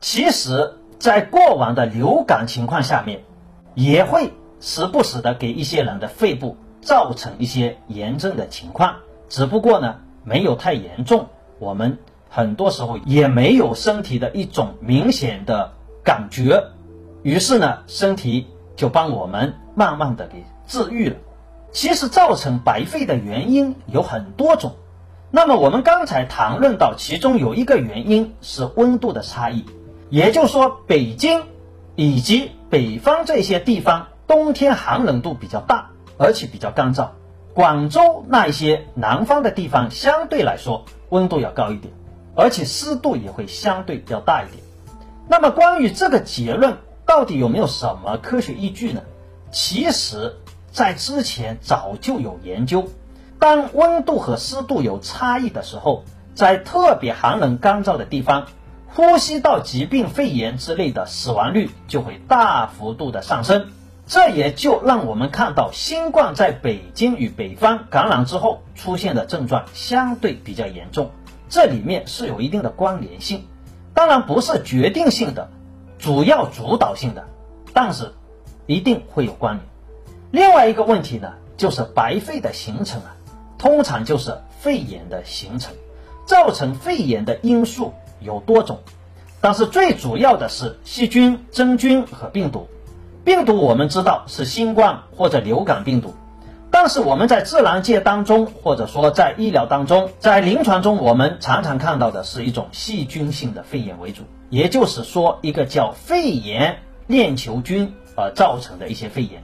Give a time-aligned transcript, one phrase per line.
[0.00, 3.24] 其实，在过往的流感情况下面，
[3.74, 8.96] 也会时不时的给一些人的肺部造成一些炎症的情况，
[9.28, 11.26] 只不过呢，没有太严重，
[11.58, 11.98] 我们
[12.28, 15.72] 很多时候也没有身体的一种明显的
[16.04, 16.62] 感觉，
[17.24, 18.46] 于是呢，身体
[18.76, 21.16] 就帮我们慢慢的给治愈了。
[21.72, 24.76] 其实造成白肺的原因有很多种，
[25.32, 29.66] 那么我们刚才谈论到，其中有一个原因是温度的差异，
[30.10, 31.42] 也就是说，北京
[31.94, 37.10] 以及北方这些地方冬天寒冷度比较大，而且比较干燥；
[37.54, 41.92] 广州那一些南方的地方相对来说温度要高一点，
[42.34, 44.62] 而且湿度也会相对要大一点。
[45.28, 49.02] 那么关于这个结论，到底有没有什么科学依据呢？
[49.50, 50.36] 其实。
[50.70, 52.88] 在之前早就有研究，
[53.40, 56.04] 当温度和湿度有差异的时候，
[56.34, 58.46] 在特别寒冷干燥的地方，
[58.94, 63.68] 呼吸道疾病、肺炎之类的死亡率就会大幅度的上升。
[64.06, 71.10] 这也就让我们看到，新冠在北京与北方感染之后出现的症状相对比较严重，
[71.50, 73.44] 这里面是有一定的关联性，
[73.92, 75.50] 当然不是决定性的，
[75.98, 77.28] 主要主导性的，
[77.74, 78.14] 但是
[78.64, 79.66] 一定会有关联。
[80.30, 83.14] 另外一个问题呢，就是白肺的形成啊，
[83.58, 85.74] 通常就是肺炎的形成，
[86.24, 88.78] 造成肺炎的因素有多种，
[89.40, 92.68] 但是最主要的是细菌、真菌和病毒。
[93.24, 96.14] 病毒我们知道是新冠或者流感病毒，
[96.70, 109.42] 但是我们在自然界当中，或者说在医疗当中，在临床中，我们常常看到的是一种细菌性的肺炎为主，也就是说一个叫肺炎链球菌而造成的一些肺炎。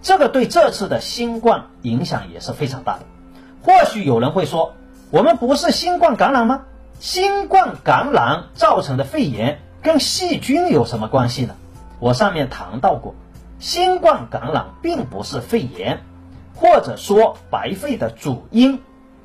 [0.00, 3.04] 这个对这次的新冠影响也是非常大的。
[3.62, 4.72] 或许有人会说，
[5.10, 6.62] 我们不是新冠感染吗？
[6.98, 11.54] 新冠感染造成的肺炎跟细菌有什么关系呢？
[12.00, 13.14] 我上面谈到过，
[13.58, 16.00] 新冠感染并不是肺炎，
[16.54, 18.80] 或者说白肺的主因。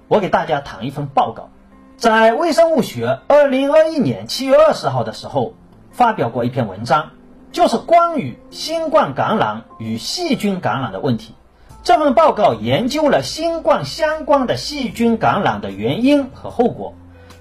[0.08, 1.50] 我给大家谈一份报告，
[1.96, 5.54] 在《微生物学》二零二一年七月二十号的时候
[5.92, 7.12] 发表过一篇文章。
[7.52, 11.36] 就是关于新冠感染与细菌感染的问题。
[11.84, 16.94] 这份报告研究了新冠相关的细菌感染的原因和后果。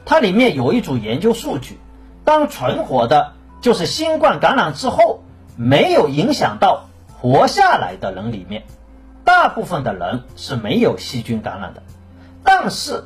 [0.05, 1.79] 它里面有一组研究数据：
[2.25, 5.23] 当存活的，就是新冠感染之后
[5.57, 6.89] 没有影响到
[7.21, 8.65] 活下来的人里面，
[9.25, 11.83] 大部分的人是没有细菌感染的。
[12.43, 13.05] 但是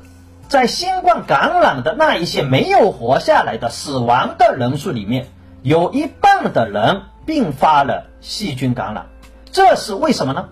[0.48, 5.26] 在新冠感染的那一些没有活下来的死亡的人数里面。
[5.62, 9.06] 有一半的人并发了细菌感染，
[9.50, 10.50] 这是为什么呢？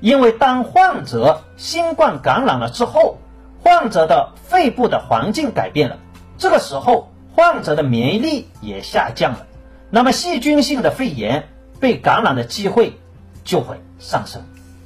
[0.00, 3.18] 因为当患者新冠感染了之后，
[3.66, 5.98] 患者的肺部的环境改变了，
[6.38, 9.44] 这个时候患者的免疫力也下降了，
[9.90, 11.48] 那么细菌性的肺炎
[11.80, 12.96] 被感染的机会
[13.42, 14.40] 就会上升，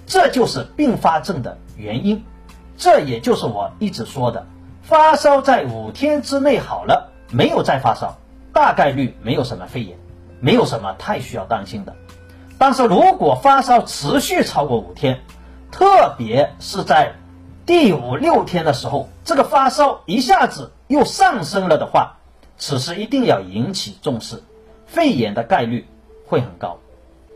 [0.06, 2.24] 这就是并发症的原因。
[2.78, 4.46] 这也就是我一直说的，
[4.80, 8.16] 发烧在五天之内好了，没有再发烧。
[8.54, 9.98] 大概率没有什么肺炎，
[10.40, 11.94] 没有什么太需要担心的。
[12.56, 15.20] 但是如果发烧持续超过五天，
[15.70, 17.12] 特别是在
[17.66, 22.16] 第五六天的时候，这个发烧一下子又上升了的话，
[22.58, 24.42] 此时一定要引起重视，
[24.86, 25.86] 肺炎的概率
[26.26, 26.78] 会很高。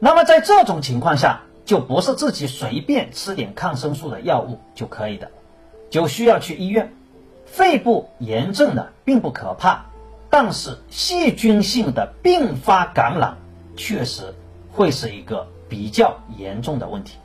[0.00, 5.30] 那么在这种情况下，就不是自己随便吃点抗生素的药物就可以的，
[5.88, 6.92] 就需要去医院。
[7.46, 9.86] 肺部炎症呢，并不可怕。
[10.30, 13.36] 但是细菌性的并发感染
[13.76, 14.34] 确实
[14.72, 17.18] 会是一个比较严重的问题。